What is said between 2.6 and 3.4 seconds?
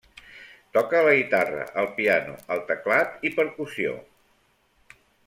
teclat i